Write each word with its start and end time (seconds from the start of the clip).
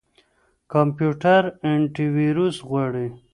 کمپيوټر 0.71 1.41
انټيويروس 1.69 2.55
غواړي. 2.69 3.07